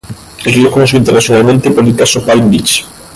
El 0.45 0.53
río 0.53 0.65
es 0.69 0.73
conocido 0.73 0.97
internacionalmente 0.97 1.69
por 1.69 1.83
el 1.85 1.95
Caso 1.95 2.25
Palm 2.25 2.49
Beach. 2.49 2.83